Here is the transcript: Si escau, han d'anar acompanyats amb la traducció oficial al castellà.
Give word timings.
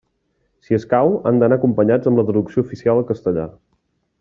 Si 0.67 0.77
escau, 0.77 1.11
han 1.31 1.37
d'anar 1.43 1.59
acompanyats 1.61 2.11
amb 2.13 2.21
la 2.23 2.25
traducció 2.31 2.65
oficial 2.65 3.03
al 3.03 3.07
castellà. 3.13 3.47